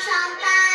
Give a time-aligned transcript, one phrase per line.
[0.00, 0.73] 上班。